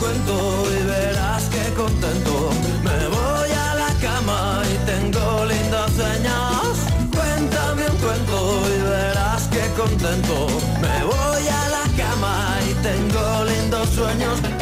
cuento 0.00 0.64
y 0.78 0.82
verás 0.86 1.44
que 1.44 1.74
contento. 1.74 2.50
Me 2.82 3.00
voy 3.16 3.50
a 3.66 3.74
la 3.74 3.90
cama 4.00 4.62
y 4.72 4.76
tengo 4.90 5.44
lindas 5.44 5.90
señas. 5.92 6.74
Cuéntame 7.16 7.82
un 7.90 7.96
cuento 7.98 8.38
y 8.74 8.80
verás 8.88 9.42
que 9.48 9.64
contento. 9.80 10.46
Me 10.80 10.96
voy 11.04 11.44
a 11.60 11.62
la 11.76 11.84
cama 12.02 12.58
y 12.68 12.72
tengo 12.88 13.44
lindos 13.44 13.88
sueños. 13.90 14.59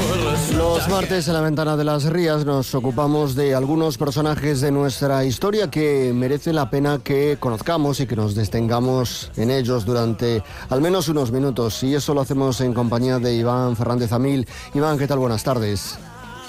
Los 0.68 0.86
martes 0.88 1.26
en 1.26 1.34
la 1.34 1.40
ventana 1.40 1.76
de 1.76 1.84
las 1.84 2.04
rías 2.04 2.44
nos 2.44 2.74
ocupamos 2.74 3.34
de 3.34 3.54
algunos 3.54 3.96
personajes 3.96 4.60
de 4.60 4.70
nuestra 4.70 5.24
historia 5.24 5.70
que 5.70 6.12
merece 6.14 6.52
la 6.52 6.68
pena 6.68 7.00
que 7.02 7.38
conozcamos 7.40 8.00
y 8.00 8.06
que 8.06 8.14
nos 8.14 8.34
destengamos 8.34 9.32
en 9.36 9.50
ellos 9.50 9.86
durante 9.86 10.42
al 10.68 10.82
menos 10.82 11.08
unos 11.08 11.32
minutos. 11.32 11.82
Y 11.82 11.94
eso 11.94 12.12
lo 12.12 12.20
hacemos 12.20 12.60
en 12.60 12.74
compañía 12.74 13.18
de 13.18 13.34
Iván 13.34 13.76
Fernández 13.76 14.12
Amil. 14.12 14.46
Iván, 14.74 14.98
¿qué 14.98 15.06
tal? 15.06 15.18
Buenas 15.18 15.42
tardes. 15.42 15.98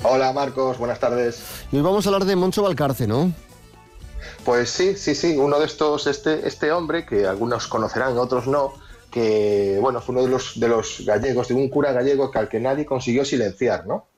Hola 0.04 0.34
Marcos, 0.34 0.78
buenas 0.78 1.00
tardes. 1.00 1.42
Y 1.72 1.78
hoy 1.78 1.82
vamos 1.82 2.06
a 2.06 2.10
hablar 2.10 2.26
de 2.26 2.36
Moncho 2.36 2.62
Valcarce, 2.62 3.08
¿no? 3.08 3.32
Pues 4.44 4.70
sí, 4.70 4.96
sí, 4.96 5.16
sí, 5.16 5.38
uno 5.38 5.60
de 5.60 5.66
estos, 5.66 6.08
este, 6.08 6.46
este 6.46 6.72
hombre 6.74 7.06
que 7.06 7.26
algunos 7.26 7.68
conocerán, 7.68 8.18
otros 8.18 8.48
no, 8.48 8.74
que 9.10 9.78
bueno, 9.82 10.02
fue 10.02 10.14
uno 10.14 10.26
de 10.26 10.30
los, 10.30 10.60
de 10.60 10.68
los 10.68 11.04
gallegos, 11.06 11.48
de 11.48 11.56
un 11.56 11.70
cura 11.70 11.94
gallego 11.94 12.30
que 12.30 12.40
al 12.40 12.50
que 12.50 12.60
nadie 12.60 12.86
consiguió 12.86 13.26
silenciar, 13.26 13.88
¿no? 13.88 14.09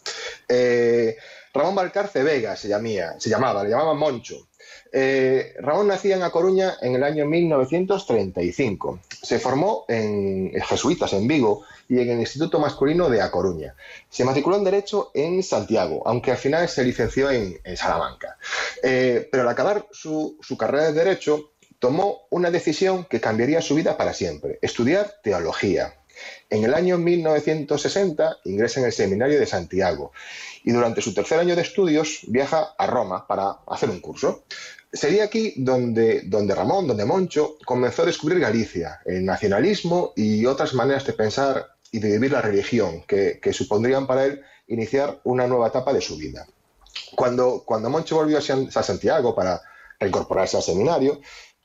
Eh, 0.53 1.15
Ramón 1.53 1.75
Valcarce 1.75 2.23
Vega 2.23 2.55
se, 2.55 2.67
llamaba, 2.67 3.63
le 3.63 3.69
llamaban 3.69 3.97
Moncho. 3.97 4.47
Eh, 4.91 5.53
Ramón 5.59 5.87
nacía 5.87 6.17
en 6.17 6.23
A 6.23 6.29
Coruña 6.29 6.75
en 6.81 6.95
el 6.95 7.03
año 7.03 7.25
1935. 7.25 8.99
Se 9.21 9.39
formó 9.39 9.85
en 9.87 10.51
Jesuitas, 10.61 11.13
en 11.13 11.27
Vigo, 11.27 11.63
y 11.87 11.99
en 11.99 12.09
el 12.09 12.19
Instituto 12.19 12.59
Masculino 12.59 13.09
de 13.09 13.21
A 13.21 13.31
Coruña. 13.31 13.75
Se 14.09 14.25
matriculó 14.25 14.57
en 14.57 14.65
Derecho 14.65 15.11
en 15.13 15.41
Santiago, 15.43 16.03
aunque 16.05 16.31
al 16.31 16.37
final 16.37 16.67
se 16.67 16.83
licenció 16.83 17.29
en, 17.31 17.59
Salamanca. 17.75 18.37
Eh, 18.83 19.27
pero 19.31 19.43
al 19.43 19.49
acabar 19.49 19.87
su 19.91 20.37
carrera 20.57 20.85
de 20.85 20.93
Derecho, 20.93 21.51
tomó 21.79 22.27
una 22.29 22.51
decisión 22.51 23.05
que 23.05 23.19
cambiaría 23.19 23.61
su 23.61 23.75
vida 23.75 23.97
para 23.97 24.13
siempre, 24.13 24.59
estudiar 24.61 25.15
teología. 25.23 25.95
En 26.49 26.63
el 26.63 26.73
año 26.73 26.97
1960 26.97 28.39
ingresa 28.45 28.79
en 28.79 28.87
el 28.87 28.91
Seminario 28.91 29.39
de 29.39 29.45
Santiago 29.45 30.11
y 30.63 30.71
durante 30.71 31.01
su 31.01 31.13
tercer 31.13 31.39
año 31.39 31.55
de 31.55 31.61
estudios 31.61 32.21
viaja 32.27 32.73
a 32.77 32.87
Roma 32.87 33.25
para 33.27 33.59
hacer 33.67 33.89
un 33.89 33.99
curso. 33.99 34.43
Sería 34.91 35.23
aquí 35.23 35.53
donde, 35.55 36.23
donde 36.25 36.53
Ramón, 36.53 36.87
donde 36.87 37.05
Moncho, 37.05 37.57
comenzó 37.65 38.03
a 38.03 38.07
descubrir 38.07 38.39
Galicia, 38.39 38.99
el 39.05 39.23
nacionalismo 39.23 40.11
y 40.15 40.45
otras 40.45 40.73
maneras 40.73 41.05
de 41.05 41.13
pensar 41.13 41.75
y 41.91 41.99
de 41.99 42.11
vivir 42.11 42.31
la 42.31 42.41
religión 42.41 43.03
que, 43.07 43.39
supondrían 43.53 44.07
para 44.07 44.25
él 44.25 44.41
iniciar 44.67 45.19
una 45.23 45.47
nueva 45.47 45.67
etapa 45.67 45.93
de 45.93 46.01
su 46.01 46.17
vida. 46.17 46.45
Cuando, 47.15 47.63
cuando 47.65 47.89
Moncho 47.89 48.15
volvió 48.15 48.37
a 48.37 48.83
Santiago 48.83 49.33
para 49.35 49.61
reincorporarse 49.99 50.57
al 50.57 50.63
seminario, 50.63 51.21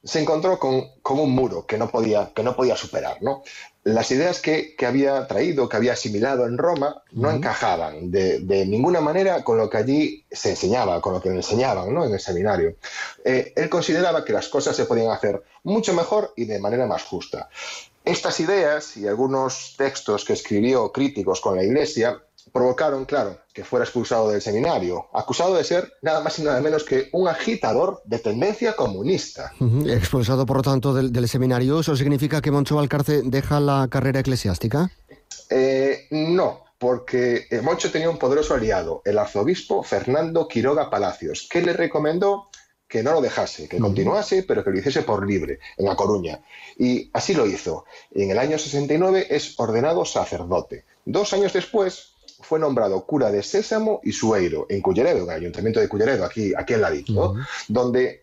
se 0.06 0.20
encontró 0.20 0.58
con, 0.58 0.88
con, 1.02 1.18
un 1.18 1.32
muro 1.32 1.66
que 1.66 1.76
no 1.76 1.90
podía, 1.90 2.30
que 2.34 2.44
no 2.44 2.54
podía 2.54 2.76
superar. 2.76 3.18
¿no? 3.22 3.42
Las 3.82 4.10
ideas 4.12 4.40
que, 4.40 4.76
que, 4.76 4.86
había 4.86 5.26
traído, 5.26 5.68
que 5.68 5.76
había 5.76 5.94
asimilado 5.94 6.46
en 6.46 6.56
Roma, 6.56 7.02
no 7.12 7.28
uh 7.28 7.32
-huh. 7.32 7.36
encajaban 7.36 8.10
de, 8.10 8.38
de, 8.40 8.66
ninguna 8.66 9.00
manera 9.00 9.42
con 9.42 9.58
lo 9.58 9.68
que 9.68 9.78
allí 9.78 10.24
se 10.30 10.50
enseñaba, 10.50 11.00
con 11.00 11.12
lo 11.12 11.20
que 11.20 11.30
le 11.30 11.36
enseñaban 11.36 11.92
¿no? 11.92 12.04
en 12.04 12.12
el 12.12 12.20
seminario. 12.20 12.76
Eh, 13.24 13.52
él 13.56 13.68
consideraba 13.68 14.24
que 14.24 14.32
las 14.32 14.48
cosas 14.48 14.76
se 14.76 14.84
podían 14.84 15.10
hacer 15.10 15.42
mucho 15.64 15.92
mejor 15.92 16.32
y 16.36 16.44
de 16.44 16.60
manera 16.60 16.86
más 16.86 17.02
justa. 17.02 17.48
Estas 18.04 18.38
ideas 18.38 18.96
y 18.96 19.08
algunos 19.08 19.74
textos 19.76 20.24
que 20.24 20.34
escribió 20.34 20.92
críticos 20.92 21.40
con 21.40 21.56
la 21.56 21.64
Iglesia 21.64 22.22
provocaron, 22.52 23.04
claro, 23.04 23.38
que 23.52 23.64
fuera 23.64 23.84
expulsado 23.84 24.30
del 24.30 24.40
seminario, 24.40 25.06
acusado 25.12 25.54
de 25.54 25.64
ser 25.64 25.92
nada 26.02 26.20
más 26.20 26.38
y 26.38 26.42
nada 26.42 26.60
menos 26.60 26.84
que 26.84 27.08
un 27.12 27.28
agitador 27.28 28.00
de 28.04 28.18
tendencia 28.18 28.74
comunista. 28.74 29.52
Uh 29.60 29.64
-huh. 29.64 29.96
Expulsado, 29.96 30.46
por 30.46 30.58
lo 30.58 30.62
tanto, 30.62 30.94
del, 30.94 31.12
del, 31.12 31.28
seminario, 31.28 31.80
¿eso 31.80 31.96
significa 31.96 32.40
que 32.40 32.50
Moncho 32.50 32.76
Valcarce 32.76 33.22
deja 33.24 33.60
la 33.60 33.88
carrera 33.90 34.20
eclesiástica? 34.20 34.90
Eh, 35.50 36.06
no, 36.10 36.64
porque 36.78 37.46
Moncho 37.62 37.90
tenía 37.90 38.10
un 38.10 38.18
poderoso 38.18 38.54
aliado, 38.54 39.02
el 39.04 39.18
arzobispo 39.18 39.82
Fernando 39.82 40.48
Quiroga 40.48 40.90
Palacios, 40.90 41.48
que 41.50 41.62
le 41.62 41.72
recomendó 41.72 42.48
que 42.88 43.02
no 43.02 43.12
lo 43.12 43.20
dejase, 43.20 43.68
que 43.68 43.78
continuase, 43.78 44.44
pero 44.44 44.62
que 44.62 44.70
lo 44.70 44.78
hiciese 44.78 45.02
por 45.02 45.26
libre, 45.26 45.58
en 45.76 45.86
La 45.86 45.96
Coruña. 45.96 46.40
Y 46.78 47.10
así 47.12 47.34
lo 47.34 47.46
hizo. 47.46 47.84
Y 48.14 48.22
en 48.22 48.30
el 48.30 48.38
año 48.38 48.58
69 48.58 49.26
es 49.30 49.58
ordenado 49.58 50.04
sacerdote. 50.04 50.84
Dos 51.04 51.32
años 51.32 51.52
después 51.52 52.12
fue 52.40 52.58
nombrado 52.58 53.04
cura 53.06 53.30
de 53.30 53.42
Sésamo 53.42 54.00
y 54.04 54.12
Sueiro, 54.12 54.66
en 54.68 54.80
Culleredo, 54.80 55.24
en 55.24 55.30
el 55.30 55.36
ayuntamiento 55.36 55.80
de 55.80 55.88
Culleredo, 55.88 56.24
aquí, 56.24 56.52
aquí 56.56 56.74
en 56.74 56.80
la 56.80 56.90
DIC, 56.90 57.08
¿no? 57.10 57.30
uh 57.30 57.34
-huh. 57.34 57.46
donde, 57.68 58.20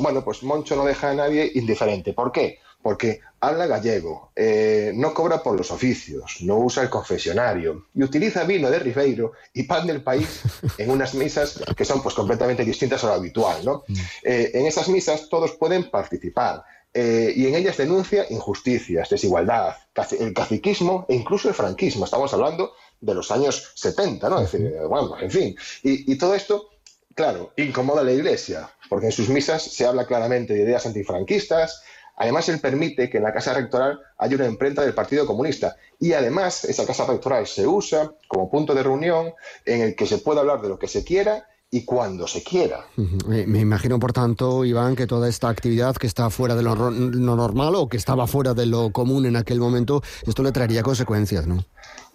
bueno, 0.00 0.24
pues 0.24 0.42
Moncho 0.42 0.76
no 0.76 0.84
deja 0.84 1.10
a 1.10 1.14
nadie 1.14 1.50
indiferente. 1.54 2.12
¿Por 2.12 2.32
qué? 2.32 2.58
Porque 2.82 3.20
habla 3.40 3.66
gallego, 3.66 4.30
eh, 4.34 4.92
no 4.94 5.14
cobra 5.14 5.42
por 5.42 5.56
los 5.56 5.70
oficios, 5.70 6.38
no 6.42 6.58
usa 6.58 6.82
el 6.82 6.90
confesionario 6.90 7.86
y 7.94 8.02
utiliza 8.02 8.44
vino 8.44 8.70
de 8.70 8.78
Ribeiro 8.80 9.32
y 9.52 9.62
pan 9.64 9.86
del 9.86 10.02
país 10.02 10.40
en 10.78 10.90
unas 10.90 11.14
misas 11.14 11.60
que 11.76 11.84
son 11.84 12.02
pues 12.02 12.14
completamente 12.14 12.64
distintas 12.64 13.04
a 13.04 13.08
lo 13.08 13.12
habitual, 13.14 13.64
¿no? 13.64 13.84
Eh, 14.22 14.50
en 14.54 14.66
esas 14.66 14.88
misas 14.88 15.28
todos 15.28 15.52
pueden 15.52 15.90
participar, 15.90 16.64
eh, 16.94 17.32
y 17.34 17.46
en 17.46 17.54
ellas 17.54 17.78
denuncia 17.78 18.26
injusticias, 18.28 19.08
desigualdad, 19.08 19.76
el 20.18 20.34
caciquismo 20.34 21.06
e 21.08 21.14
incluso 21.14 21.48
el 21.48 21.54
franquismo. 21.54 22.04
Estamos 22.04 22.32
hablando 22.34 22.74
de 23.00 23.14
los 23.14 23.30
años 23.30 23.72
70, 23.74 24.28
¿no? 24.28 24.40
Es 24.40 24.52
decir, 24.52 24.74
bueno, 24.88 25.18
en 25.18 25.30
fin. 25.30 25.56
Y, 25.82 26.12
y, 26.12 26.18
todo 26.18 26.34
esto, 26.34 26.68
claro, 27.14 27.52
incomoda 27.56 28.02
a 28.02 28.04
la 28.04 28.12
Iglesia, 28.12 28.70
porque 28.90 29.06
en 29.06 29.12
sus 29.12 29.30
misas 29.30 29.62
se 29.62 29.86
habla 29.86 30.06
claramente 30.06 30.52
de 30.52 30.62
ideas 30.62 30.84
antifranquistas. 30.84 31.82
Además, 32.16 32.48
él 32.50 32.60
permite 32.60 33.08
que 33.08 33.16
en 33.16 33.24
la 33.24 33.32
casa 33.32 33.54
rectoral 33.54 33.98
haya 34.18 34.36
una 34.36 34.46
imprenta 34.46 34.82
del 34.82 34.94
Partido 34.94 35.26
Comunista. 35.26 35.76
Y 35.98 36.12
además, 36.12 36.64
esa 36.64 36.84
casa 36.84 37.06
rectoral 37.06 37.46
se 37.46 37.66
usa 37.66 38.12
como 38.28 38.50
punto 38.50 38.74
de 38.74 38.82
reunión 38.82 39.32
en 39.64 39.80
el 39.80 39.96
que 39.96 40.06
se 40.06 40.18
puede 40.18 40.40
hablar 40.40 40.60
de 40.60 40.68
lo 40.68 40.78
que 40.78 40.88
se 40.88 41.04
quiera 41.04 41.48
y 41.74 41.86
cuando 41.86 42.28
se 42.28 42.42
quiera. 42.42 42.86
Me 43.26 43.60
imagino, 43.60 43.98
por 43.98 44.12
tanto, 44.12 44.62
Iván, 44.66 44.94
que 44.94 45.06
toda 45.06 45.26
esta 45.26 45.48
actividad 45.48 45.96
que 45.96 46.06
está 46.06 46.28
fuera 46.28 46.54
de 46.54 46.62
lo, 46.62 46.76
normal 46.76 47.74
o 47.76 47.88
que 47.88 47.96
estaba 47.96 48.26
fuera 48.26 48.52
de 48.52 48.66
lo 48.66 48.92
común 48.92 49.24
en 49.24 49.36
aquel 49.36 49.58
momento, 49.58 50.02
esto 50.26 50.42
le 50.42 50.52
traería 50.52 50.82
consecuencias, 50.82 51.46
¿no? 51.46 51.64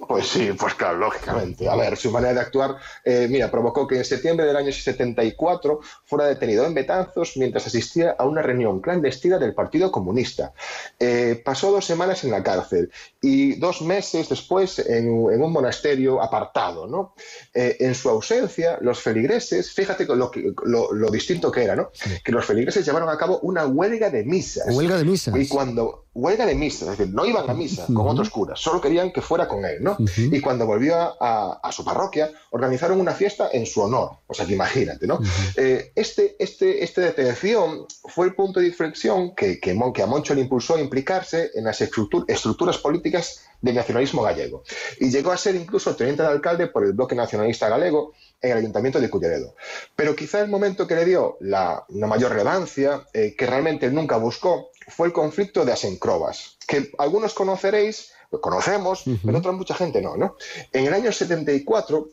Pues 0.06 0.28
sí, 0.28 0.52
pues 0.58 0.76
claro, 0.76 1.00
lógicamente. 1.00 1.68
A 1.68 1.76
ver, 1.76 1.98
su 1.98 2.12
manera 2.12 2.34
de 2.34 2.40
actuar, 2.42 2.78
eh, 3.04 3.28
mira, 3.30 3.50
provocó 3.50 3.88
que 3.88 3.98
en 3.98 4.06
septiembre 4.06 4.46
del 4.46 4.56
año 4.56 4.72
74 4.72 5.80
fuera 6.06 6.26
detenido 6.26 6.66
en 6.66 6.76
Betanzos 6.76 7.36
mientras 7.36 7.66
asistía 7.66 8.16
a 8.18 8.26
una 8.26 8.44
reunión 8.44 8.80
clandestina 8.80 9.40
del 9.40 9.56
Partido 9.56 9.92
Comunista. 9.92 10.54
Eh, 11.00 11.42
pasó 11.44 11.72
dos 11.72 11.86
semanas 11.86 12.24
en 12.24 12.32
la 12.32 12.44
cárcel 12.44 12.92
y 13.22 13.56
dos 13.56 13.82
meses 13.82 14.30
después 14.30 14.78
en, 14.80 15.08
en 15.08 15.42
un 15.42 15.52
monasterio 15.52 16.22
apartado, 16.22 16.86
¿no? 16.86 17.16
Eh, 17.54 17.78
en 17.80 17.96
su 17.96 18.10
ausencia, 18.10 18.78
los 18.82 19.02
feligreses, 19.02 19.72
fíjate 19.72 20.06
lo, 20.06 20.32
lo, 20.64 20.94
lo 20.94 21.10
distinto 21.10 21.52
que 21.52 21.64
era, 21.64 21.76
¿no? 21.76 21.90
Sí. 21.94 22.12
Que 22.24 22.32
los 22.32 22.46
feligreses 22.46 22.86
llevaron 22.86 23.10
a 23.10 23.18
cabo 23.18 23.40
una 23.40 23.66
huelga 23.66 24.12
de 24.12 24.24
misas. 24.24 24.76
Huelga 24.76 24.98
de 24.98 25.06
misas. 25.06 25.36
Y 25.36 25.48
cuando 25.48 26.07
huelga 26.18 26.46
de 26.48 26.56
misas, 26.56 26.90
es 26.90 26.98
decir, 26.98 27.14
no 27.14 27.26
iban 27.26 27.48
a 27.50 27.54
misa 27.54 27.84
uh 27.84 27.92
-huh. 27.92 27.94
con 27.94 28.08
otros 28.08 28.30
curas, 28.30 28.60
solo 28.60 28.82
querían 28.82 29.12
que 29.12 29.22
fuera 29.22 29.48
con 29.48 29.64
él, 29.64 29.78
¿no? 29.82 29.92
Uh 30.00 30.06
-huh. 30.06 30.36
Y 30.36 30.42
cuando 30.42 30.66
volvió 30.66 30.96
a, 30.96 31.16
a, 31.20 31.60
a, 31.64 31.72
su 31.72 31.86
parroquia, 31.86 32.32
organizaron 32.50 33.00
una 33.00 33.14
fiesta 33.14 33.50
en 33.54 33.66
su 33.66 33.82
honor. 33.82 34.10
O 34.26 34.34
sea, 34.34 34.46
que 34.48 34.54
imagínate, 34.54 35.06
¿no? 35.06 35.16
Uh 35.16 35.22
-huh. 35.22 35.54
eh, 35.58 35.92
este, 35.96 36.36
este, 36.40 36.84
esta 36.84 37.02
detención 37.02 37.86
fue 38.14 38.26
el 38.28 38.34
punto 38.34 38.60
de 38.60 38.68
inflexión 38.68 39.36
que, 39.36 39.60
que, 39.60 39.78
que, 39.94 40.02
a 40.02 40.08
Moncho 40.08 40.34
le 40.34 40.42
impulsó 40.42 40.76
a 40.76 40.82
implicarse 40.82 41.52
en 41.54 41.66
las 41.66 41.80
estructuras 41.82 42.78
políticas 42.80 43.42
del 43.62 43.76
nacionalismo 43.76 44.24
gallego. 44.24 44.64
Y 45.00 45.10
llegó 45.10 45.32
a 45.32 45.38
ser 45.38 45.56
incluso 45.56 45.96
teniente 45.96 46.24
de 46.24 46.30
alcalde 46.30 46.68
por 46.68 46.84
el 46.84 46.94
bloque 46.94 47.16
nacionalista 47.16 47.70
galego 47.70 48.14
en 48.42 48.52
el 48.52 48.58
ayuntamiento 48.58 49.00
de 49.00 49.10
Culleredo. 49.10 49.56
Pero 49.96 50.16
quizá 50.16 50.42
el 50.42 50.50
momento 50.50 50.88
que 50.88 50.96
le 50.96 51.06
dio 51.06 51.38
la, 51.42 51.86
una 51.90 52.08
mayor 52.08 52.32
relevancia, 52.32 53.06
eh, 53.14 53.36
que 53.38 53.46
realmente 53.46 53.90
nunca 53.90 54.18
buscó, 54.18 54.70
fue 54.88 55.08
el 55.08 55.14
conflicto 55.14 55.66
de 55.66 55.74
Asencrobas, 55.74 56.58
que 56.68 56.92
algunos 56.98 57.34
conoceréis, 57.34 58.12
lo 58.32 58.42
conocemos, 58.42 59.06
uh 59.08 59.12
-huh. 59.12 59.20
pero 59.26 59.38
otra 59.38 59.52
mucha 59.52 59.76
gente 59.76 60.02
no, 60.02 60.18
¿no? 60.18 60.36
En 60.72 60.86
el 60.88 60.94
año 60.94 61.12
74, 61.12 62.10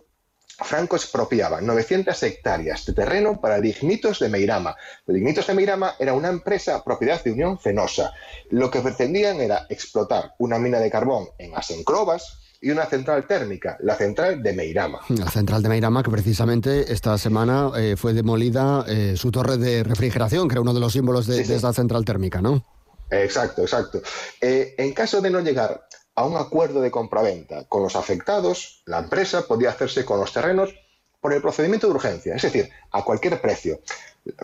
Franco 0.59 0.95
expropiaba 0.95 1.61
900 1.61 2.23
hectáreas 2.23 2.85
de 2.87 2.93
terreno 2.93 3.41
para 3.41 3.59
Lignitos 3.59 4.21
de 4.21 4.29
Meirama. 4.29 4.77
Lignitos 5.07 5.47
de 5.49 5.55
Meirama 5.55 5.97
era 5.99 6.13
una 6.13 6.29
empresa 6.29 6.85
propiedad 6.85 7.23
de 7.25 7.33
Unión 7.33 7.59
Fenosa. 7.59 8.13
Lo 8.51 8.71
que 8.71 8.81
pretendían 8.81 9.41
era 9.41 9.67
explotar 9.69 10.35
una 10.39 10.59
mina 10.59 10.79
de 10.79 10.91
carbón 10.91 11.29
en 11.39 11.57
Asencrobas, 11.57 12.44
y 12.65 12.71
una 12.71 12.87
central 12.87 13.27
térmica, 13.27 13.77
la 13.81 13.95
central 13.95 14.43
de 14.43 14.55
Meirama. 14.55 15.01
La 15.11 15.31
central 15.31 15.63
de 15.63 15.69
Meirama, 15.69 16.03
que 16.03 16.11
precisamente 16.11 16.91
esta 16.91 17.19
semana 17.19 17.71
eh, 17.77 17.95
fue 17.95 18.15
demolida 18.15 18.87
eh, 18.89 19.17
su 19.19 19.31
torre 19.31 19.59
de 19.59 19.85
refrigeración, 19.85 20.49
que 20.49 20.55
era 20.55 20.63
uno 20.63 20.73
de 20.73 20.81
los 20.81 20.95
símbolos 20.95 21.27
de, 21.27 21.37
sí, 21.37 21.43
sí. 21.43 21.51
de 21.51 21.57
esta 21.57 21.75
central 21.75 22.07
térmica, 22.07 22.41
¿no? 22.41 22.65
Exacto, 23.11 23.61
exacto. 23.61 24.01
Eh, 24.41 24.75
en 24.79 24.95
caso 24.95 25.21
de 25.21 25.31
no 25.31 25.41
llegar 25.41 25.87
a 26.15 26.25
un 26.25 26.37
acuerdo 26.37 26.81
de 26.81 26.91
compraventa 26.91 27.65
con 27.65 27.83
los 27.83 27.97
afectados, 27.97 28.83
la 28.87 29.01
empresa 29.01 29.47
podía 29.47 29.69
hacerse 29.69 30.07
con 30.07 30.19
los 30.19 30.33
terrenos 30.33 30.75
por 31.21 31.35
el 31.35 31.43
procedimiento 31.43 31.87
de 31.87 31.93
urgencia, 31.93 32.35
es 32.35 32.43
decir, 32.43 32.71
a 32.93 33.05
cualquier 33.05 33.43
precio. 33.43 33.81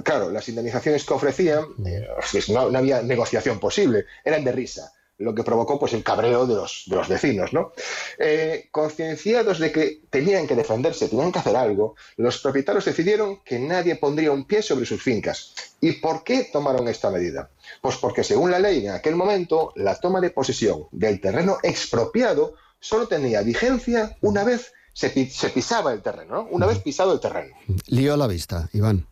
Claro, 0.05 0.31
las 0.31 0.47
indemnizaciones 0.47 1.07
que 1.07 1.15
ofrecían, 1.15 1.65
eh, 1.87 2.07
pues 2.31 2.51
no, 2.51 2.61
había 2.61 3.01
negociación 3.01 3.59
posible, 3.59 4.05
eran 4.25 4.45
de 4.45 4.53
risa 4.53 4.93
lo 5.21 5.35
que 5.35 5.45
provocó 5.45 5.79
pues 5.79 5.93
el 5.93 6.03
cabreo 6.03 6.47
de 6.47 6.55
los, 6.55 6.85
de 6.87 6.97
los 6.97 7.09
vecinos. 7.09 7.53
¿no? 7.53 7.73
Eh, 8.19 8.69
concienciados 8.71 9.59
de 9.59 9.71
que 9.71 10.01
tenían 10.11 10.47
que 10.47 10.57
defenderse, 10.57 11.09
tenían 11.09 11.31
que 11.31 11.39
hacer 11.39 11.57
algo, 11.57 11.95
los 12.17 12.39
propietarios 12.39 12.85
decidieron 12.85 13.41
que 13.45 13.59
nadie 13.59 13.97
pondría 13.97 14.33
un 14.33 14.45
pie 14.45 14.63
sobre 14.63 14.87
sus 14.87 15.03
fincas. 15.03 15.55
¿Y 15.81 15.93
por 15.93 16.25
qué 16.25 16.49
tomaron 16.53 16.89
esta 16.89 17.11
medida? 17.11 17.51
Pues 17.81 17.97
porque 17.97 18.25
según 18.25 18.51
la 18.51 18.59
ley 18.59 18.87
en 18.87 18.93
aquel 18.93 19.15
momento, 19.15 19.73
la 19.77 19.99
toma 20.01 20.21
de 20.21 20.31
posesión 20.31 20.87
del 20.91 21.21
terreno 21.21 21.59
expropiado 21.63 22.55
solo 22.81 23.07
tenía 23.07 23.43
vigencia 23.43 24.17
una 24.23 24.43
vez 24.43 24.73
se, 24.93 25.11
pisaba 25.51 25.93
el 25.93 26.03
terreno, 26.03 26.47
una 26.51 26.67
vez 26.67 26.81
pisado 26.81 27.13
el 27.13 27.21
terreno. 27.21 27.55
Lío 27.87 28.15
a 28.15 28.17
la 28.17 28.27
vista, 28.27 28.69
Iván. 28.73 29.07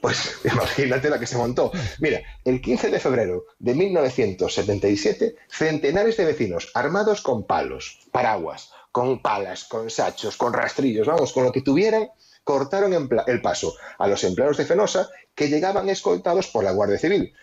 Pues 0.00 0.40
imagínate 0.44 1.10
la 1.10 1.18
que 1.18 1.26
se 1.26 1.36
montó. 1.36 1.72
Mira, 1.98 2.20
el 2.44 2.60
15 2.60 2.90
de 2.90 3.00
febrero 3.00 3.46
de 3.58 3.74
1977, 3.74 5.36
centenares 5.48 6.16
de 6.16 6.24
vecinos 6.24 6.70
armados 6.74 7.20
con 7.20 7.44
palos, 7.44 8.00
paraguas, 8.12 8.70
con 8.92 9.22
palas, 9.22 9.64
con 9.64 9.90
sachos, 9.90 10.36
con 10.36 10.52
rastrillos, 10.52 11.06
vamos, 11.06 11.32
con 11.32 11.44
lo 11.44 11.52
que 11.52 11.62
tuvieran, 11.62 12.08
cortaron 12.44 13.08
el 13.26 13.42
paso 13.42 13.74
a 13.98 14.06
los 14.06 14.22
empleados 14.24 14.56
de 14.56 14.66
Fenosa 14.66 15.08
que 15.34 15.48
llegaban 15.48 15.88
escoltados 15.88 16.48
por 16.48 16.62
la 16.62 16.72
Guardia 16.72 16.98
Civil. 16.98 17.34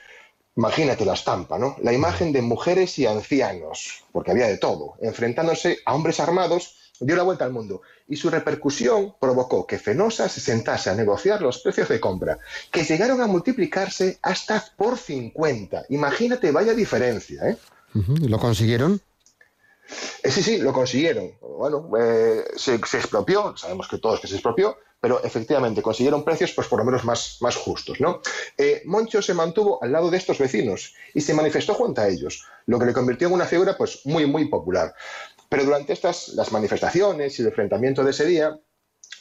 Imagínate 0.56 1.06
la 1.06 1.14
estampa, 1.14 1.58
¿no? 1.58 1.78
La 1.82 1.94
imagen 1.94 2.34
de 2.34 2.42
mujeres 2.42 3.00
y 3.00 3.06
ancianos, 3.06 4.04
porque 4.12 4.32
había 4.32 4.48
de 4.48 4.58
todo, 4.58 4.96
enfrentándose 5.02 5.80
a 5.86 5.96
hombres 5.96 6.20
armados 6.20 6.78
dio 7.06 7.16
la 7.16 7.24
vuelta 7.24 7.46
al 7.46 7.52
mundo 7.52 7.82
y 8.08 8.16
su 8.16 8.30
repercusión 8.30 9.16
provocó 9.20 9.66
que 9.66 9.80
Fenosa 9.80 10.30
se 10.30 10.40
sentase 10.40 10.90
a 10.90 10.96
negociar 10.96 11.42
los 11.42 11.60
precios 11.60 11.90
de 11.90 12.00
compra, 12.00 12.40
que 12.72 12.84
llegaron 12.84 13.22
a 13.22 13.28
multiplicarse 13.28 14.20
hasta 14.22 14.64
por 14.78 14.98
50. 14.98 15.86
Imagínate, 15.90 16.52
vaya 16.52 16.74
diferencia. 16.74 17.50
¿eh? 17.50 17.58
¿Y 17.94 18.28
lo 18.28 18.40
consiguieron? 18.40 19.02
Eh, 20.24 20.32
sí, 20.32 20.42
sí, 20.44 20.58
lo 20.60 20.74
consiguieron. 20.74 21.32
Bueno, 21.42 21.90
eh, 22.00 22.46
se, 22.56 22.76
expropió, 22.76 23.56
sabemos 23.58 23.88
que 23.88 23.98
todos 23.98 24.20
que 24.20 24.28
se 24.28 24.36
expropió, 24.36 24.78
pero 25.00 25.24
efectivamente 25.24 25.82
consiguieron 25.82 26.24
precios 26.24 26.54
pues 26.54 26.68
por 26.68 26.80
lo 26.80 26.86
menos 26.86 27.04
más, 27.04 27.38
más 27.42 27.56
justos. 27.56 28.00
¿no? 28.00 28.22
Eh, 28.58 28.84
Moncho 28.86 29.22
se 29.22 29.34
mantuvo 29.34 29.84
al 29.84 29.92
lado 29.92 30.10
de 30.12 30.18
estos 30.18 30.38
vecinos 30.38 30.94
y 31.14 31.22
se 31.22 31.34
manifestó 31.34 31.74
junto 31.74 32.02
a 32.02 32.08
ellos, 32.08 32.46
lo 32.68 32.78
que 32.80 32.86
le 32.86 32.94
convirtió 32.94 33.28
en 33.28 33.34
una 33.34 33.46
figura 33.46 33.76
pues 33.76 34.02
muy, 34.06 34.26
muy 34.28 34.46
popular. 34.46 34.94
Pero 35.52 35.66
durante 35.66 35.92
estas, 35.92 36.30
las 36.30 36.54
manifestaciones 36.54 37.38
y 37.38 37.42
el 37.42 37.50
enfrentamiento 37.50 38.06
de 38.06 38.12
ese 38.12 38.24
día, 38.24 38.58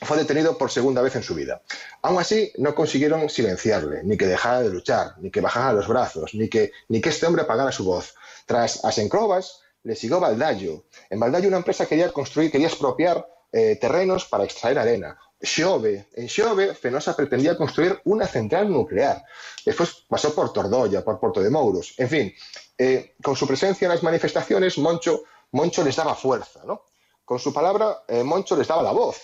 fue 0.03 0.17
detenido 0.17 0.57
por 0.57 0.71
segunda 0.71 1.03
vez 1.03 1.17
en 1.17 1.25
su 1.25 1.35
vida. 1.35 1.61
Aún 2.03 2.21
así, 2.21 2.53
no 2.57 2.73
consiguieron 2.73 3.29
silenciarle, 3.29 4.05
ni 4.05 4.17
que 4.17 4.29
dejara 4.29 4.63
de 4.63 4.69
luchar, 4.69 5.15
ni 5.19 5.33
que 5.33 5.41
bajara 5.41 5.73
los 5.73 5.89
brazos, 5.89 6.33
ni 6.35 6.49
que, 6.49 6.71
ni 6.89 7.01
que 7.01 7.09
este 7.09 7.27
hombre 7.27 7.43
apagara 7.43 7.73
su 7.73 7.85
voz. 7.85 8.15
Tras 8.47 8.85
Asencrovas, 8.85 9.63
le 9.83 9.97
siguió 9.97 10.21
Baldayo. 10.21 10.85
En 11.11 11.19
Baldayo 11.19 11.49
una 11.49 11.57
empresa 11.57 11.87
quería 11.87 12.13
construir, 12.13 12.53
quería 12.53 12.69
expropiar 12.69 13.27
eh, 13.51 13.77
terrenos 13.81 14.25
para 14.27 14.45
extraer 14.45 14.79
arena. 14.79 15.19
Xove. 15.43 16.11
En 16.15 16.29
Xove, 16.29 16.77
Fenosa 16.77 17.17
pretendía 17.17 17.57
construir 17.57 18.01
una 18.05 18.29
central 18.29 18.71
nuclear. 18.71 19.25
Después 19.67 20.05
pasó 20.09 20.33
por 20.33 20.53
Tordoya, 20.53 21.03
por 21.03 21.19
Puerto 21.19 21.43
de 21.43 21.51
Mouros. 21.51 21.95
En 21.99 22.09
fin, 22.09 22.33
eh, 22.79 23.17
con 23.21 23.35
su 23.35 23.49
presencia 23.49 23.87
en 23.87 23.91
las 23.91 24.05
manifestaciones, 24.05 24.79
Moncho 24.79 25.25
Moncho 25.53 25.85
les 25.85 25.97
daba 25.97 26.15
fuerza, 26.15 26.61
¿no? 26.65 26.83
Con 27.25 27.39
su 27.39 27.53
palabra, 27.53 28.03
eh, 28.09 28.23
Moncho 28.25 28.57
les 28.57 28.69
daba 28.69 28.83
la 28.83 28.93
voz 28.93 29.17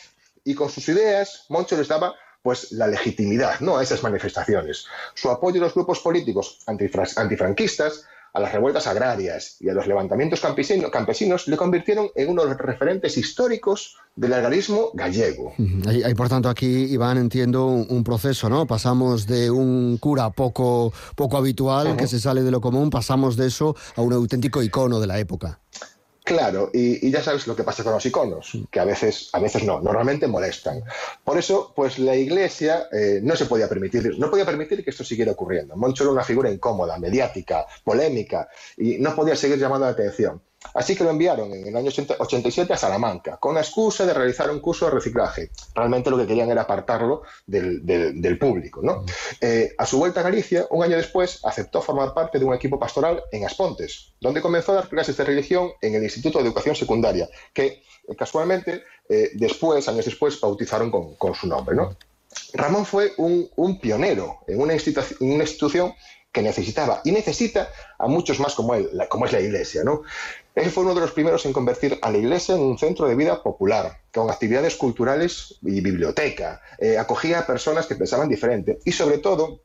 y 0.44 0.54
con 0.54 0.70
sus 0.70 0.88
ideas, 0.88 1.44
Moncho 1.48 1.76
les 1.76 1.88
daba 1.88 2.14
pues 2.46 2.70
la 2.70 2.86
legitimidad 2.86 3.58
¿no? 3.58 3.76
a 3.76 3.82
esas 3.82 4.04
manifestaciones. 4.04 4.86
Su 5.14 5.28
apoyo 5.28 5.60
a 5.60 5.64
los 5.64 5.74
grupos 5.74 5.98
políticos 5.98 6.60
antifranquistas, 6.66 8.04
a 8.32 8.38
las 8.38 8.52
revueltas 8.52 8.86
agrarias 8.86 9.56
y 9.58 9.68
a 9.68 9.74
los 9.74 9.88
levantamientos 9.88 10.40
campesinos 10.40 11.48
le 11.48 11.56
convirtieron 11.56 12.10
en 12.14 12.28
uno 12.28 12.42
de 12.44 12.50
los 12.50 12.58
referentes 12.58 13.16
históricos 13.16 13.96
del 14.14 14.34
agrarismo 14.34 14.90
gallego. 14.94 15.54
Hay, 15.88 16.14
por 16.14 16.28
tanto, 16.28 16.48
aquí, 16.48 16.84
Iván, 16.84 17.18
entiendo 17.18 17.66
un, 17.66 18.04
proceso, 18.04 18.48
¿no? 18.48 18.66
Pasamos 18.66 19.26
de 19.26 19.50
un 19.50 19.96
cura 19.98 20.30
poco, 20.30 20.92
poco 21.16 21.38
habitual, 21.38 21.96
que 21.96 22.06
se 22.06 22.20
sale 22.20 22.42
de 22.42 22.52
lo 22.52 22.60
común, 22.60 22.90
pasamos 22.90 23.36
de 23.36 23.46
eso 23.46 23.74
a 23.96 24.02
un 24.02 24.12
auténtico 24.12 24.62
icono 24.62 25.00
de 25.00 25.06
la 25.08 25.18
época. 25.18 25.58
Claro, 26.26 26.70
y, 26.72 27.08
ya 27.08 27.22
sabes 27.22 27.46
lo 27.46 27.54
que 27.54 27.62
pasa 27.62 27.84
con 27.84 27.92
los 27.92 28.04
iconos, 28.04 28.58
que 28.72 28.80
a 28.80 28.84
veces, 28.84 29.30
a 29.32 29.38
veces 29.38 29.62
no, 29.62 29.80
normalmente 29.80 30.26
molestan. 30.26 30.82
Por 31.22 31.38
eso, 31.38 31.72
pues 31.76 32.00
la 32.00 32.16
Iglesia 32.16 32.88
eh, 32.90 33.20
no 33.22 33.36
se 33.36 33.46
podía 33.46 33.68
permitir, 33.68 34.18
no 34.18 34.28
podía 34.28 34.44
permitir 34.44 34.82
que 34.82 34.90
esto 34.90 35.04
siguiera 35.04 35.30
ocurriendo. 35.30 35.76
Moncho 35.76 36.02
era 36.02 36.10
una 36.10 36.24
figura 36.24 36.50
incómoda, 36.50 36.98
mediática, 36.98 37.64
polémica, 37.84 38.48
y 38.76 38.98
no 38.98 39.14
podía 39.14 39.36
seguir 39.36 39.56
llamando 39.56 39.86
la 39.86 39.92
atención. 39.92 40.42
Así 40.74 40.94
que 40.94 41.04
lo 41.04 41.10
enviaron 41.10 41.52
en 41.52 41.66
el 41.66 41.76
año 41.76 41.90
87 42.18 42.72
a 42.72 42.76
Salamanca, 42.76 43.36
con 43.38 43.54
la 43.54 43.60
excusa 43.60 44.06
de 44.06 44.14
realizar 44.14 44.50
un 44.50 44.60
curso 44.60 44.86
de 44.86 44.92
reciclaje. 44.92 45.50
Realmente 45.74 46.10
lo 46.10 46.18
que 46.18 46.26
querían 46.26 46.50
era 46.50 46.62
apartarlo 46.62 47.22
del, 47.46 48.38
público. 48.38 48.80
¿no? 48.82 49.04
Eh, 49.40 49.74
a 49.78 49.86
su 49.86 49.98
vuelta 49.98 50.20
a 50.20 50.22
Galicia, 50.24 50.66
un 50.70 50.82
año 50.82 50.96
después, 50.96 51.40
aceptó 51.44 51.80
formar 51.80 52.14
parte 52.14 52.38
de 52.38 52.44
un 52.44 52.54
equipo 52.54 52.78
pastoral 52.78 53.22
en 53.32 53.44
Aspontes, 53.44 54.12
donde 54.20 54.40
comenzó 54.40 54.72
a 54.72 54.76
dar 54.76 54.88
clases 54.88 55.16
de 55.16 55.24
religión 55.24 55.70
en 55.80 55.94
el 55.94 56.02
Instituto 56.02 56.38
de 56.38 56.44
Educación 56.44 56.76
Secundaria, 56.76 57.28
que 57.52 57.66
eh, 57.66 58.16
casualmente 58.16 58.84
eh, 59.08 59.30
después, 59.34 59.88
años 59.88 60.04
después, 60.04 60.40
bautizaron 60.40 60.90
con, 60.90 61.34
su 61.34 61.46
nombre. 61.46 61.76
¿no? 61.76 61.96
Ramón 62.52 62.84
fue 62.84 63.12
un, 63.16 63.78
pionero 63.80 64.40
en 64.46 64.60
una, 64.60 64.74
en 64.74 65.32
una 65.32 65.44
institución 65.44 65.94
que 66.36 66.42
necesitaba 66.42 67.00
y 67.02 67.12
necesita 67.12 67.70
a 67.98 68.08
muchos 68.08 68.40
más 68.40 68.54
como 68.54 68.74
él, 68.74 68.90
como 69.08 69.24
es 69.24 69.32
la 69.32 69.40
Iglesia. 69.40 69.82
¿no? 69.82 70.02
Él 70.54 70.70
fue 70.70 70.82
uno 70.82 70.94
de 70.94 71.00
los 71.00 71.12
primeros 71.12 71.46
en 71.46 71.54
convertir 71.54 71.98
a 72.02 72.10
la 72.10 72.18
Iglesia 72.18 72.56
en 72.56 72.60
un 72.60 72.76
centro 72.76 73.08
de 73.08 73.14
vida 73.14 73.42
popular, 73.42 74.02
con 74.12 74.30
actividades 74.30 74.76
culturales 74.76 75.54
y 75.62 75.80
biblioteca. 75.80 76.60
Eh, 76.78 76.98
acogía 76.98 77.38
a 77.38 77.46
personas 77.46 77.86
que 77.86 77.94
pensaban 77.94 78.28
diferente 78.28 78.80
y, 78.84 78.92
sobre 78.92 79.16
todo, 79.16 79.62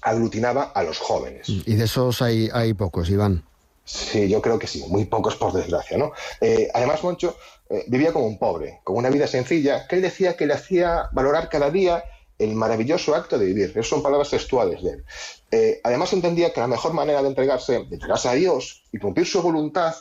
aglutinaba 0.00 0.72
a 0.74 0.82
los 0.84 0.98
jóvenes. 0.98 1.50
Y 1.50 1.74
de 1.74 1.84
esos 1.84 2.22
hay, 2.22 2.48
hay 2.50 2.72
pocos, 2.72 3.10
Iván. 3.10 3.44
Sí, 3.84 4.26
yo 4.26 4.40
creo 4.40 4.58
que 4.58 4.66
sí, 4.66 4.86
muy 4.88 5.04
pocos 5.04 5.36
por 5.36 5.52
desgracia, 5.52 5.98
¿no? 5.98 6.12
Eh, 6.40 6.70
además, 6.72 7.04
Moncho 7.04 7.36
eh, 7.68 7.84
vivía 7.88 8.14
como 8.14 8.26
un 8.26 8.38
pobre, 8.38 8.80
con 8.84 8.96
una 8.96 9.10
vida 9.10 9.26
sencilla, 9.26 9.86
que 9.86 9.96
él 9.96 10.02
decía 10.02 10.34
que 10.34 10.46
le 10.46 10.54
hacía 10.54 11.10
valorar 11.12 11.50
cada 11.50 11.70
día 11.70 12.02
el 12.38 12.54
maravilloso 12.54 13.14
acto 13.14 13.38
de 13.38 13.46
vivir. 13.46 13.70
Esas 13.70 13.88
son 13.88 14.02
palabras 14.02 14.30
textuales 14.30 14.82
de 14.82 14.90
él. 14.90 15.04
Eh, 15.50 15.80
además 15.84 16.12
entendía 16.12 16.52
que 16.52 16.60
la 16.60 16.66
mejor 16.66 16.92
manera 16.92 17.22
de 17.22 17.28
entregarse, 17.28 17.84
de 17.84 17.98
a 18.24 18.32
Dios 18.34 18.84
y 18.92 18.98
cumplir 18.98 19.26
su 19.26 19.42
voluntad 19.42 19.94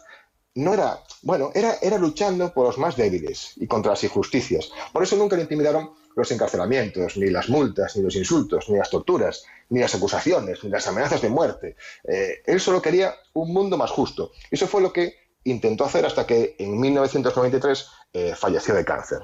no 0.55 0.73
era, 0.73 1.03
bueno, 1.21 1.51
era, 1.53 1.77
era 1.81 1.97
luchando 1.97 2.53
por 2.53 2.65
los 2.65 2.77
más 2.77 2.95
débiles 2.95 3.53
y 3.57 3.67
contra 3.67 3.91
las 3.91 4.03
injusticias. 4.03 4.71
Por 4.93 5.03
eso 5.03 5.17
nunca 5.17 5.35
le 5.35 5.43
intimidaron 5.43 5.91
los 6.15 6.31
encarcelamientos, 6.31 7.17
ni 7.17 7.29
las 7.29 7.49
multas, 7.49 7.95
ni 7.97 8.03
los 8.03 8.15
insultos, 8.15 8.69
ni 8.69 8.77
las 8.77 8.89
torturas, 8.89 9.43
ni 9.69 9.81
las 9.81 9.93
acusaciones, 9.95 10.63
ni 10.63 10.69
las 10.69 10.87
amenazas 10.87 11.21
de 11.21 11.29
muerte. 11.29 11.75
Eh, 12.05 12.41
él 12.45 12.61
solo 12.61 12.81
quería 12.81 13.15
un 13.33 13.53
mundo 13.53 13.77
más 13.77 13.91
justo. 13.91 14.31
Eso 14.49 14.65
fue 14.65 14.81
lo 14.81 14.93
que 14.93 15.15
intentó 15.43 15.83
hacer 15.85 16.05
hasta 16.05 16.25
que 16.25 16.55
en 16.57 16.79
1993 16.79 17.87
eh, 18.13 18.33
falleció 18.35 18.73
de 18.73 18.85
cáncer. 18.85 19.19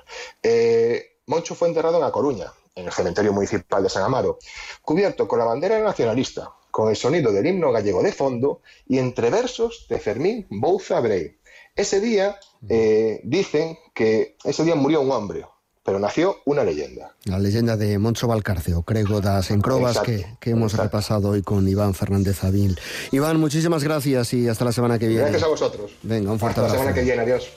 Moncho 1.27 1.55
fue 1.55 1.67
enterrado 1.67 1.95
en 1.97 2.01
La 2.01 2.11
Coruña, 2.11 2.51
en 2.75 2.85
el 2.85 2.91
cementerio 2.91 3.33
municipal 3.33 3.83
de 3.83 3.89
San 3.89 4.03
Amaro, 4.03 4.39
cubierto 4.81 5.27
con 5.27 5.39
la 5.39 5.45
bandera 5.45 5.79
nacionalista, 5.79 6.51
con 6.71 6.89
el 6.89 6.95
sonido 6.95 7.31
del 7.31 7.45
himno 7.45 7.71
gallego 7.71 8.01
de 8.01 8.11
fondo 8.11 8.61
y 8.87 8.97
entre 8.97 9.29
versos 9.29 9.85
de 9.89 9.99
Fermín 9.99 10.47
Bouza 10.49 10.99
Brey. 10.99 11.37
Ese 11.75 12.01
día 12.01 12.37
eh, 12.67 13.21
dicen 13.23 13.77
que 13.93 14.35
ese 14.43 14.63
día 14.63 14.75
murió 14.75 15.01
un 15.01 15.11
hombre, 15.11 15.45
pero 15.83 15.99
nació 15.99 16.37
una 16.45 16.63
leyenda. 16.63 17.15
La 17.25 17.39
leyenda 17.39 17.77
de 17.77 17.97
Moncho 17.97 18.27
Valcarce, 18.27 18.73
Crego 18.85 19.21
das 19.21 19.51
Encrobas, 19.51 19.99
que, 19.99 20.25
que 20.39 20.51
hemos 20.51 20.73
repasado 20.73 21.29
hoy 21.29 21.41
con 21.43 21.67
Iván 21.67 21.93
Fernández 21.93 22.43
Avil. 22.43 22.79
Iván, 23.11 23.39
muchísimas 23.39 23.83
gracias 23.83 24.33
y 24.33 24.47
hasta 24.47 24.65
la 24.65 24.71
semana 24.71 24.99
que 24.99 25.07
viene. 25.07 25.23
Gracias 25.23 25.43
a 25.43 25.47
vosotros. 25.47 25.91
Venga, 26.03 26.31
un 26.31 26.39
fuerte 26.39 26.61
hasta 26.61 26.73
la 26.73 26.79
semana 26.79 26.95
que 26.95 27.03
viene, 27.03 27.21
adiós. 27.21 27.51